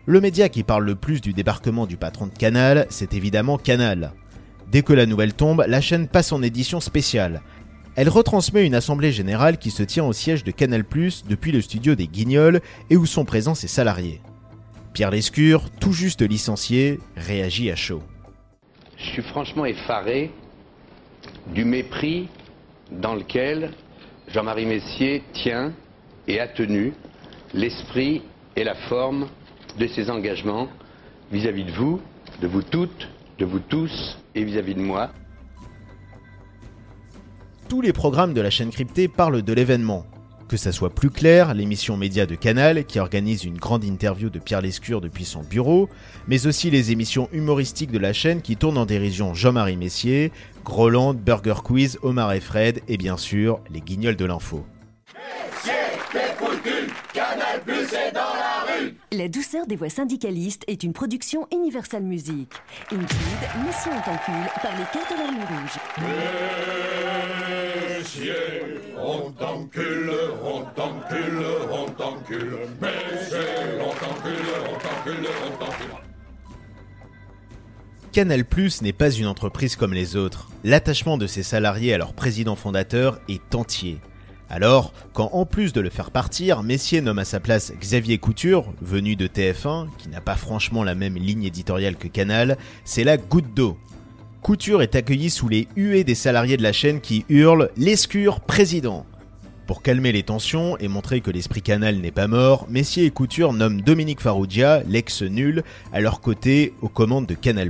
Le 0.05 0.19
média 0.19 0.49
qui 0.49 0.63
parle 0.63 0.83
le 0.83 0.95
plus 0.95 1.21
du 1.21 1.31
débarquement 1.31 1.85
du 1.85 1.95
patron 1.95 2.27
de 2.27 2.37
Canal, 2.37 2.87
c'est 2.89 3.13
évidemment 3.13 3.57
Canal. 3.57 4.11
Dès 4.69 4.83
que 4.83 4.93
la 4.93 5.07
nouvelle 5.07 5.33
tombe, 5.33 5.63
la 5.67 5.81
chaîne 5.81 6.07
passe 6.07 6.31
en 6.31 6.43
édition 6.43 6.79
spéciale. 6.79 7.41
Elle 7.99 8.07
retransmet 8.07 8.65
une 8.65 8.75
assemblée 8.75 9.11
générale 9.11 9.57
qui 9.57 9.71
se 9.71 9.83
tient 9.83 10.05
au 10.05 10.13
siège 10.13 10.45
de 10.45 10.51
Canal+, 10.51 10.85
depuis 11.27 11.51
le 11.51 11.59
studio 11.59 11.95
des 11.95 12.07
Guignols 12.07 12.61
et 12.89 12.95
où 12.95 13.05
sont 13.05 13.25
présents 13.25 13.55
ses 13.55 13.67
salariés. 13.67 14.21
Pierre 14.93 15.11
Lescure, 15.11 15.69
tout 15.81 15.91
juste 15.91 16.21
licencié, 16.21 17.01
réagit 17.17 17.69
à 17.69 17.75
chaud. 17.75 18.01
Je 18.95 19.03
suis 19.03 19.21
franchement 19.21 19.65
effaré 19.65 20.31
du 21.53 21.65
mépris 21.65 22.29
dans 22.89 23.15
lequel 23.15 23.71
Jean-Marie 24.29 24.65
Messier 24.65 25.21
tient 25.33 25.73
et 26.25 26.39
a 26.39 26.47
tenu 26.47 26.93
l'esprit 27.53 28.21
et 28.55 28.63
la 28.63 28.75
forme 28.87 29.27
de 29.77 29.87
ses 29.87 30.09
engagements 30.09 30.69
vis-à-vis 31.33 31.65
de 31.65 31.71
vous, 31.71 31.99
de 32.41 32.47
vous 32.47 32.63
toutes, 32.63 33.09
de 33.39 33.43
vous 33.43 33.59
tous 33.59 34.17
et 34.35 34.45
vis-à-vis 34.45 34.75
de 34.75 34.79
moi. 34.79 35.11
Tous 37.69 37.81
les 37.81 37.93
programmes 37.93 38.33
de 38.33 38.41
la 38.41 38.49
chaîne 38.49 38.71
cryptée 38.71 39.07
parlent 39.07 39.43
de 39.43 39.53
l'événement. 39.53 40.03
Que 40.47 40.57
ça 40.57 40.71
soit 40.71 40.89
plus 40.89 41.11
clair, 41.11 41.53
l'émission 41.53 41.97
Média 41.97 42.25
de 42.25 42.33
Canal, 42.33 42.83
qui 42.83 42.97
organise 42.97 43.43
une 43.43 43.59
grande 43.59 43.83
interview 43.83 44.31
de 44.31 44.39
Pierre 44.39 44.61
Lescure 44.61 45.01
depuis 45.01 45.23
son 45.23 45.43
bureau, 45.43 45.87
mais 46.27 46.47
aussi 46.47 46.71
les 46.71 46.91
émissions 46.91 47.29
humoristiques 47.31 47.91
de 47.91 47.99
la 47.99 48.11
chaîne 48.11 48.41
qui 48.41 48.57
tournent 48.57 48.79
en 48.79 48.87
dérision 48.87 49.35
Jean-Marie 49.35 49.77
Messier, 49.77 50.31
Groland, 50.65 51.13
Burger 51.13 51.61
Quiz, 51.63 51.99
Omar 52.01 52.33
et 52.33 52.39
Fred, 52.39 52.81
et 52.87 52.97
bien 52.97 53.17
sûr, 53.17 53.59
les 53.71 53.81
guignols 53.81 54.15
de 54.15 54.25
l'info. 54.25 54.65
La 59.11 59.27
douceur 59.27 59.67
des 59.67 59.75
voix 59.75 59.89
syndicalistes 59.89 60.63
est 60.67 60.81
une 60.81 60.93
production 60.93 61.47
Universal 61.53 62.01
Music. 62.01 62.51
Include 62.91 63.63
Mission 63.63 63.91
en 63.91 64.01
par 64.01 64.13
les 64.75 64.85
quatre 64.91 65.15
larmes 65.15 65.37
rouges. 65.37 65.77
On 68.17 69.33
on 69.39 69.69
on 69.69 69.69
on 70.43 70.65
on 71.69 71.85
on. 72.01 72.17
Canal 78.11 78.45
Plus 78.45 78.81
n'est 78.81 78.93
pas 78.93 79.11
une 79.11 79.27
entreprise 79.27 79.75
comme 79.75 79.93
les 79.93 80.15
autres. 80.15 80.49
L'attachement 80.63 81.17
de 81.17 81.27
ses 81.27 81.43
salariés 81.43 81.93
à 81.93 81.99
leur 81.99 82.13
président 82.13 82.55
fondateur 82.55 83.19
est 83.29 83.53
entier. 83.53 83.99
Alors, 84.49 84.91
quand 85.13 85.29
en 85.33 85.45
plus 85.45 85.73
de 85.73 85.81
le 85.81 85.91
faire 85.91 86.09
partir, 86.09 86.63
Messier 86.63 87.01
nomme 87.01 87.19
à 87.19 87.25
sa 87.25 87.39
place 87.39 87.71
Xavier 87.79 88.17
Couture, 88.17 88.73
venu 88.81 89.15
de 89.15 89.27
TF1, 89.27 89.87
qui 89.99 90.09
n'a 90.09 90.21
pas 90.21 90.35
franchement 90.35 90.83
la 90.83 90.95
même 90.95 91.15
ligne 91.15 91.43
éditoriale 91.43 91.95
que 91.95 92.07
Canal, 92.07 92.57
c'est 92.85 93.03
la 93.03 93.17
goutte 93.17 93.53
d'eau. 93.53 93.77
Couture 94.41 94.81
est 94.81 94.95
accueilli 94.95 95.29
sous 95.29 95.49
les 95.49 95.67
huées 95.75 96.03
des 96.03 96.15
salariés 96.15 96.57
de 96.57 96.63
la 96.63 96.71
chaîne 96.73 97.01
qui 97.01 97.25
hurlent 97.29 97.69
L'escure 97.77 98.39
président. 98.39 99.05
Pour 99.67 99.83
calmer 99.83 100.11
les 100.11 100.23
tensions 100.23 100.77
et 100.77 100.87
montrer 100.87 101.21
que 101.21 101.29
l'esprit 101.29 101.61
Canal 101.61 101.97
n'est 101.97 102.11
pas 102.11 102.27
mort, 102.27 102.65
Messier 102.69 103.05
et 103.05 103.11
Couture 103.11 103.53
nomment 103.53 103.81
Dominique 103.81 104.21
Farrugia, 104.21 104.81
l'ex-nul, 104.87 105.63
à 105.93 105.99
leur 106.01 106.21
côté 106.21 106.73
aux 106.81 106.87
commandes 106.89 107.27
de 107.27 107.35
Canal+. 107.35 107.69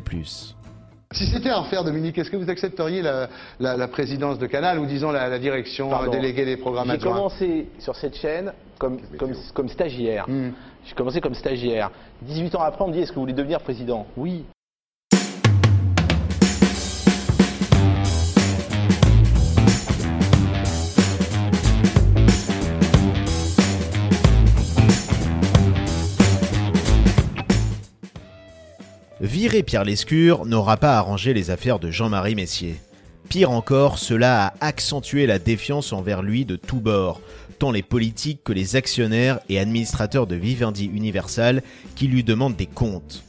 Si 1.12 1.26
c'était 1.26 1.50
à 1.50 1.58
refaire, 1.60 1.84
Dominique, 1.84 2.18
est-ce 2.20 2.30
que 2.30 2.38
vous 2.38 2.50
accepteriez 2.50 3.02
la, 3.02 3.30
la- 3.60 3.76
la 3.76 3.88
présidence 3.88 4.38
de 4.38 4.46
Canal 4.46 4.80
ou 4.80 4.86
disons 4.86 5.12
la, 5.12 5.28
la 5.28 5.40
direction 5.40 5.90
Pardon. 5.90 6.12
euh, 6.14 6.16
déléguée 6.16 6.46
des 6.46 6.56
programmes 6.56 6.92
J'ai 6.92 7.00
commencé 7.00 7.68
sur 7.80 7.96
cette 7.96 8.16
chaîne 8.16 8.54
comme, 8.78 9.00
comme, 9.18 9.34
comme 9.56 9.68
stagiaire. 9.70 10.26
Hmm. 10.30 10.52
J'ai 10.86 10.94
commencé 10.96 11.20
comme 11.20 11.34
stagiaire. 11.34 11.90
18 12.22 12.56
ans 12.56 12.62
après, 12.62 12.86
on 12.86 12.90
me 12.90 12.94
dit 12.94 13.00
est-ce 13.00 13.10
que 13.10 13.16
vous 13.16 13.22
voulez 13.22 13.34
devenir 13.34 13.60
président? 13.60 14.06
Oui. 14.16 14.46
Virer 29.22 29.64
Pierre 29.64 29.84
Lescure 29.84 30.46
n'aura 30.46 30.78
pas 30.78 30.98
arrangé 30.98 31.34
les 31.34 31.52
affaires 31.52 31.80
de 31.80 31.92
Jean-Marie 31.92 32.36
Messier. 32.36 32.76
Pire 33.28 33.52
encore, 33.52 33.98
cela 33.98 34.48
a 34.48 34.54
accentué 34.66 35.26
la 35.26 35.40
défiance 35.40 35.92
envers 35.92 36.22
lui 36.22 36.46
de 36.46 36.56
tous 36.56 36.80
bords, 36.80 37.20
tant 37.60 37.72
les 37.72 37.84
politiques 37.84 38.46
que 38.46 38.54
les 38.54 38.78
actionnaires 38.78 39.40
et 39.50 39.60
administrateurs 39.60 40.26
de 40.26 40.36
Vivendi 40.36 40.86
Universal 40.86 41.64
qui 41.98 42.08
lui 42.08 42.24
demandent 42.24 42.56
des 42.56 42.66
comptes. 42.66 43.26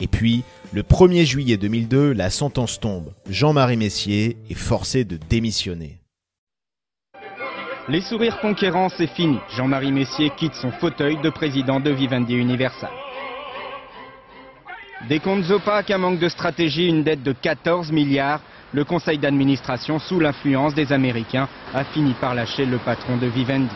Et 0.00 0.08
puis, 0.08 0.42
le 0.72 0.82
1er 0.82 1.24
juillet 1.24 1.56
2002, 1.56 2.12
la 2.12 2.30
sentence 2.30 2.80
tombe. 2.80 3.12
Jean-Marie 3.30 3.76
Messier 3.76 4.38
est 4.50 4.54
forcé 4.54 5.04
de 5.04 5.20
démissionner. 5.30 6.00
Les 7.88 8.00
sourires 8.00 8.40
conquérants, 8.40 8.90
c'est 8.98 9.06
fini. 9.06 9.38
Jean-Marie 9.56 9.92
Messier 9.92 10.30
quitte 10.36 10.54
son 10.54 10.72
fauteuil 10.72 11.16
de 11.22 11.30
président 11.30 11.78
de 11.78 11.90
Vivendi 11.90 12.34
Universal. 12.34 12.90
Des 15.06 15.20
comptes 15.20 15.48
opaques, 15.50 15.92
un 15.92 15.98
manque 15.98 16.18
de 16.18 16.28
stratégie, 16.28 16.88
une 16.88 17.04
dette 17.04 17.22
de 17.22 17.32
14 17.32 17.92
milliards. 17.92 18.42
Le 18.72 18.84
conseil 18.84 19.18
d'administration, 19.18 19.98
sous 20.00 20.18
l'influence 20.18 20.74
des 20.74 20.92
Américains, 20.92 21.48
a 21.72 21.84
fini 21.84 22.14
par 22.20 22.34
lâcher 22.34 22.66
le 22.66 22.78
patron 22.78 23.16
de 23.16 23.26
Vivendi. 23.26 23.74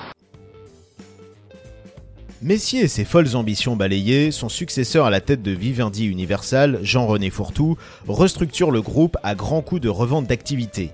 Messier 2.42 2.80
et 2.80 2.88
ses 2.88 3.04
folles 3.04 3.36
ambitions 3.36 3.76
balayées, 3.76 4.32
son 4.32 4.48
successeur 4.48 5.06
à 5.06 5.10
la 5.10 5.20
tête 5.20 5.42
de 5.42 5.52
Vivendi 5.52 6.06
Universal, 6.06 6.80
Jean-René 6.82 7.30
Fourtou, 7.30 7.78
restructure 8.08 8.72
le 8.72 8.82
groupe 8.82 9.16
à 9.22 9.36
grands 9.36 9.62
coups 9.62 9.80
de 9.80 9.88
revente 9.88 10.26
d'activités. 10.26 10.90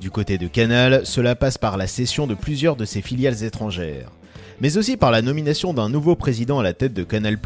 Du 0.00 0.12
côté 0.12 0.38
de 0.38 0.46
Canal, 0.46 1.04
cela 1.04 1.34
passe 1.34 1.58
par 1.58 1.76
la 1.76 1.88
cession 1.88 2.28
de 2.28 2.34
plusieurs 2.34 2.76
de 2.76 2.84
ses 2.84 3.02
filiales 3.02 3.42
étrangères. 3.42 4.12
Mais 4.60 4.76
aussi 4.76 4.96
par 4.96 5.10
la 5.10 5.22
nomination 5.22 5.72
d'un 5.72 5.88
nouveau 5.88 6.16
président 6.16 6.58
à 6.58 6.62
la 6.62 6.72
tête 6.72 6.94
de 6.94 7.04
Canal+, 7.04 7.38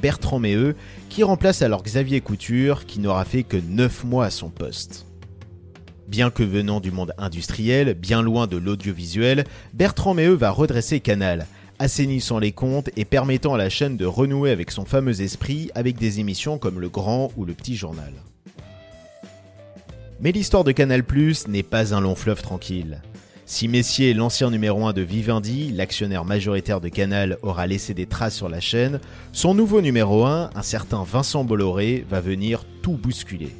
Bertrand 0.00 0.38
Méheux, 0.38 0.76
qui 1.08 1.22
remplace 1.22 1.62
alors 1.62 1.82
Xavier 1.82 2.20
Couture, 2.20 2.86
qui 2.86 3.00
n'aura 3.00 3.24
fait 3.24 3.42
que 3.42 3.56
9 3.56 4.04
mois 4.04 4.26
à 4.26 4.30
son 4.30 4.48
poste. 4.48 5.06
Bien 6.08 6.30
que 6.30 6.42
venant 6.42 6.80
du 6.80 6.90
monde 6.90 7.12
industriel, 7.18 7.94
bien 7.94 8.22
loin 8.22 8.46
de 8.46 8.56
l'audiovisuel, 8.56 9.44
Bertrand 9.72 10.14
Méheux 10.14 10.34
va 10.34 10.50
redresser 10.50 11.00
Canal, 11.00 11.46
assainissant 11.78 12.38
les 12.38 12.52
comptes 12.52 12.90
et 12.96 13.04
permettant 13.04 13.54
à 13.54 13.58
la 13.58 13.70
chaîne 13.70 13.96
de 13.96 14.06
renouer 14.06 14.50
avec 14.50 14.70
son 14.70 14.84
fameux 14.84 15.22
esprit 15.22 15.70
avec 15.74 15.96
des 15.96 16.20
émissions 16.20 16.58
comme 16.58 16.80
Le 16.80 16.88
Grand 16.88 17.32
ou 17.36 17.44
Le 17.44 17.54
Petit 17.54 17.76
Journal. 17.76 18.12
Mais 20.20 20.32
l'histoire 20.32 20.64
de 20.64 20.72
Canal+, 20.72 21.02
n'est 21.48 21.62
pas 21.62 21.94
un 21.94 22.00
long 22.00 22.14
fleuve 22.14 22.42
tranquille. 22.42 23.02
Si 23.46 23.68
Messier, 23.68 24.14
l'ancien 24.14 24.50
numéro 24.50 24.86
1 24.86 24.94
de 24.94 25.02
Vivendi, 25.02 25.70
l'actionnaire 25.70 26.24
majoritaire 26.24 26.80
de 26.80 26.88
Canal, 26.88 27.36
aura 27.42 27.66
laissé 27.66 27.92
des 27.92 28.06
traces 28.06 28.34
sur 28.34 28.48
la 28.48 28.58
chaîne, 28.58 29.00
son 29.32 29.52
nouveau 29.52 29.82
numéro 29.82 30.24
1, 30.24 30.50
un 30.54 30.62
certain 30.62 31.04
Vincent 31.04 31.44
Bolloré, 31.44 32.06
va 32.08 32.22
venir 32.22 32.64
tout 32.80 32.94
bousculer. 32.94 33.54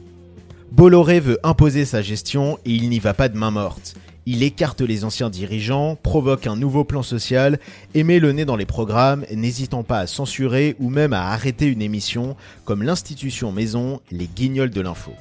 Bolloré 0.73 1.21
veut 1.21 1.39
imposer 1.43 1.85
sa 1.85 2.01
gestion 2.01 2.59
et 2.65 2.71
il 2.71 2.89
n'y 2.89 2.99
va 2.99 3.13
pas 3.13 3.29
de 3.29 3.37
main 3.37 3.51
morte. 3.51 3.95
Il 4.25 4.43
écarte 4.43 4.81
les 4.81 5.05
anciens 5.05 5.29
dirigeants, 5.29 5.99
provoque 6.03 6.47
un 6.47 6.57
nouveau 6.57 6.85
plan 6.85 7.03
social 7.03 7.59
et 7.93 8.05
met 8.05 8.21
le 8.21 8.33
nez 8.33 8.47
dans 8.47 8.57
les 8.57 8.65
programmes, 8.65 9.27
n'hésitant 9.35 9.83
pas 9.83 9.99
à 9.99 10.07
censurer 10.07 10.77
ou 10.81 10.89
même 10.89 11.13
à 11.13 11.29
arrêter 11.29 11.67
une 11.67 11.83
émission 11.83 12.37
comme 12.65 12.83
l'institution 12.83 13.53
maison 13.53 14.01
Les 14.11 14.29
Guignols 14.29 14.71
de 14.71 14.81
l'info. 14.81 15.13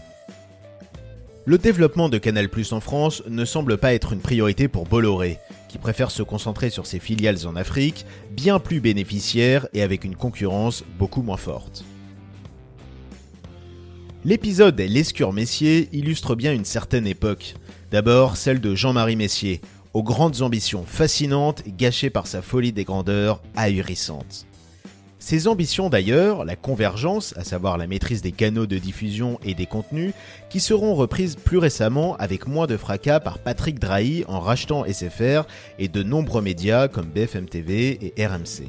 Le 1.46 1.58
développement 1.58 2.08
de 2.08 2.18
Canal 2.20 2.48
Plus 2.48 2.72
en 2.72 2.80
France 2.80 3.22
ne 3.28 3.44
semble 3.44 3.78
pas 3.78 3.94
être 3.94 4.14
une 4.14 4.22
priorité 4.22 4.70
pour 4.70 4.86
Bolloré, 4.86 5.40
qui 5.68 5.78
préfère 5.78 6.10
se 6.10 6.24
concentrer 6.24 6.70
sur 6.70 6.86
ses 6.86 7.00
filiales 7.00 7.46
en 7.46 7.58
Afrique, 7.58 8.06
bien 8.32 8.60
plus 8.60 8.80
bénéficiaires 8.80 9.68
et 9.74 9.82
avec 9.82 10.06
une 10.06 10.16
concurrence 10.16 10.86
beaucoup 10.98 11.22
moins 11.22 11.36
forte. 11.36 11.84
L'épisode 14.24 14.80
L'escure 14.80 15.34
Messier 15.34 15.90
illustre 15.92 16.36
bien 16.36 16.54
une 16.54 16.64
certaine 16.64 17.08
époque. 17.08 17.56
D'abord 17.92 18.38
celle 18.38 18.62
de 18.62 18.74
Jean-Marie 18.74 19.18
Messier, 19.18 19.60
aux 19.94 20.04
grandes 20.04 20.44
ambitions 20.44 20.86
fascinantes 20.86 21.64
gâchées 21.68 22.10
par 22.10 22.26
sa 22.26 22.42
folie 22.42 22.72
des 22.72 22.86
grandeurs 22.86 23.42
ahurissantes. 23.58 24.48
Ses 25.26 25.48
ambitions 25.48 25.90
d'ailleurs, 25.90 26.44
la 26.44 26.58
convergence, 26.58 27.34
à 27.38 27.46
savoir 27.46 27.78
la 27.78 27.88
maîtrise 27.88 28.22
des 28.22 28.34
canaux 28.34 28.66
de 28.66 28.78
diffusion 28.78 29.40
et 29.46 29.54
des 29.54 29.66
contenus, 29.66 30.12
qui 30.50 30.60
seront 30.60 30.96
reprises 30.96 31.38
plus 31.38 31.60
récemment 31.60 32.18
avec 32.18 32.46
moins 32.46 32.68
de 32.68 32.76
fracas 32.76 33.22
par 33.22 33.40
Patrick 33.40 33.80
Drahi 33.80 34.26
en 34.28 34.42
rachetant 34.42 34.84
SFR 34.84 35.44
et 35.80 35.88
de 35.88 36.04
nombreux 36.04 36.42
médias 36.42 36.90
comme 36.90 37.06
BFM 37.06 37.48
TV 37.48 38.12
et 38.18 38.28
RMC. 38.28 38.68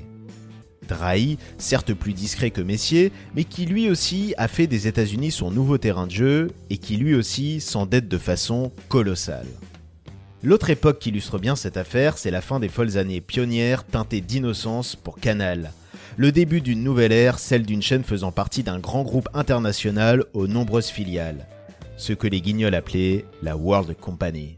Drahi, 0.87 1.39
certes 1.59 1.93
plus 1.93 2.13
discret 2.13 2.53
que 2.53 2.61
Messier, 2.61 3.11
mais 3.35 3.43
qui 3.43 3.67
lui 3.67 3.91
aussi 3.91 4.33
a 4.37 4.47
fait 4.47 4.69
des 4.69 4.87
États-Unis 4.87 5.33
son 5.33 5.51
nouveau 5.51 5.77
terrain 5.77 6.07
de 6.07 6.13
jeu 6.13 6.51
et 6.71 6.79
qui 6.79 6.97
lui 6.97 7.17
aussi 7.17 7.61
s'endette 7.61 8.07
de 8.07 8.19
façon 8.19 8.71
colossale. 8.89 9.49
L'autre 10.45 10.71
époque 10.71 11.01
qui 11.01 11.09
illustre 11.09 11.41
bien 11.41 11.57
cette 11.57 11.77
affaire, 11.77 12.17
c'est 12.17 12.31
la 12.31 12.41
fin 12.41 12.61
des 12.61 12.69
folles 12.69 12.97
années 12.97 13.21
pionnières 13.21 13.83
teintées 13.83 14.21
d'innocence 14.21 14.95
pour 14.95 15.19
Canal 15.19 15.73
le 16.17 16.33
début 16.33 16.61
d'une 16.61 16.83
nouvelle 16.83 17.13
ère, 17.13 17.39
celle 17.39 17.65
d'une 17.65 17.83
chaîne 17.83 18.05
faisant 18.05 18.31
partie 18.31 18.63
d'un 18.63 18.79
grand 18.79 19.03
groupe 19.03 19.29
international 19.35 20.25
aux 20.33 20.47
nombreuses 20.47 20.89
filiales. 20.89 21.47
Ce 21.97 22.13
que 22.13 22.27
les 22.27 22.41
guignols 22.41 22.75
appelaient 22.75 23.25
la 23.43 23.57
World 23.57 23.97
Company. 24.01 24.57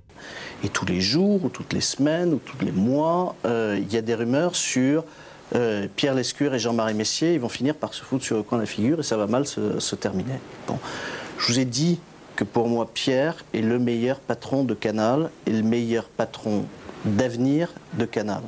Et 0.64 0.68
tous 0.68 0.86
les 0.86 1.00
jours, 1.00 1.44
ou 1.44 1.48
toutes 1.48 1.72
les 1.72 1.80
semaines, 1.80 2.32
ou 2.32 2.40
tous 2.44 2.62
les 2.64 2.72
mois, 2.72 3.36
euh, 3.44 3.78
il 3.80 3.92
y 3.92 3.96
a 3.96 4.02
des 4.02 4.14
rumeurs 4.14 4.56
sur 4.56 5.04
euh, 5.54 5.86
Pierre 5.96 6.14
Lescure 6.14 6.54
et 6.54 6.58
Jean-Marie 6.58 6.94
Messier. 6.94 7.34
Ils 7.34 7.40
vont 7.40 7.48
finir 7.48 7.74
par 7.74 7.94
se 7.94 8.02
foutre 8.02 8.24
sur 8.24 8.36
le 8.36 8.42
coin 8.42 8.58
de 8.58 8.62
la 8.62 8.66
figure 8.66 9.00
et 9.00 9.02
ça 9.02 9.16
va 9.16 9.26
mal 9.26 9.46
se, 9.46 9.94
terminer. 9.94 10.40
Je 11.38 11.46
vous 11.46 11.58
ai 11.58 11.64
dit 11.64 12.00
que 12.36 12.44
pour 12.44 12.68
moi, 12.68 12.88
Pierre 12.92 13.44
est 13.54 13.60
le 13.60 13.78
meilleur 13.78 14.20
patron 14.20 14.64
de 14.64 14.74
Canal 14.74 15.30
et 15.46 15.50
le 15.50 15.62
meilleur 15.62 16.04
patron 16.04 16.64
d'avenir 17.04 17.72
de 17.94 18.04
Canal. 18.04 18.42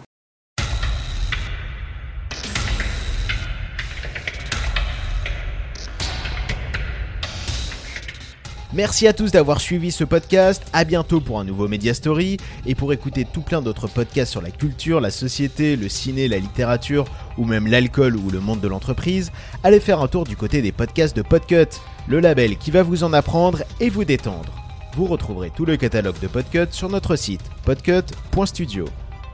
Merci 8.74 9.06
à 9.06 9.14
tous 9.14 9.32
d'avoir 9.32 9.62
suivi 9.62 9.90
ce 9.90 10.04
podcast. 10.04 10.62
À 10.74 10.84
bientôt 10.84 11.22
pour 11.22 11.40
un 11.40 11.44
nouveau 11.44 11.68
Media 11.68 11.94
Story 11.94 12.36
et 12.66 12.74
pour 12.74 12.92
écouter 12.92 13.24
tout 13.24 13.40
plein 13.40 13.62
d'autres 13.62 13.88
podcasts 13.88 14.30
sur 14.30 14.42
la 14.42 14.50
culture, 14.50 15.00
la 15.00 15.10
société, 15.10 15.74
le 15.74 15.88
ciné, 15.88 16.28
la 16.28 16.36
littérature 16.36 17.06
ou 17.38 17.46
même 17.46 17.66
l'alcool 17.66 18.16
ou 18.16 18.30
le 18.30 18.40
monde 18.40 18.60
de 18.60 18.68
l'entreprise, 18.68 19.32
allez 19.64 19.80
faire 19.80 20.02
un 20.02 20.06
tour 20.06 20.24
du 20.24 20.36
côté 20.36 20.60
des 20.60 20.70
podcasts 20.70 21.16
de 21.16 21.22
Podcut, 21.22 21.80
le 22.08 22.20
label 22.20 22.58
qui 22.58 22.70
va 22.70 22.82
vous 22.82 23.04
en 23.04 23.14
apprendre 23.14 23.62
et 23.80 23.88
vous 23.88 24.04
détendre. 24.04 24.52
Vous 24.94 25.06
retrouverez 25.06 25.50
tout 25.50 25.64
le 25.64 25.78
catalogue 25.78 26.20
de 26.20 26.28
Podcut 26.28 26.70
sur 26.70 26.90
notre 26.90 27.16
site 27.16 27.42
podcut.studio. 27.64 28.84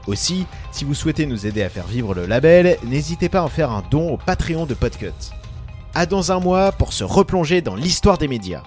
Aussi, 0.07 0.45
si 0.71 0.85
vous 0.85 0.93
souhaitez 0.93 1.25
nous 1.25 1.45
aider 1.45 1.61
à 1.61 1.69
faire 1.69 1.87
vivre 1.87 2.15
le 2.15 2.25
label, 2.25 2.77
n'hésitez 2.85 3.27
pas 3.27 3.39
à 3.39 3.43
en 3.43 3.49
faire 3.49 3.71
un 3.71 3.83
don 3.91 4.13
au 4.13 4.17
Patreon 4.17 4.65
de 4.65 4.75
Podcut. 4.75 5.33
À 5.93 6.05
dans 6.05 6.31
un 6.31 6.39
mois 6.39 6.71
pour 6.71 6.93
se 6.93 7.03
replonger 7.03 7.59
dans 7.59 7.75
l'histoire 7.75 8.17
des 8.17 8.29
médias. 8.29 8.63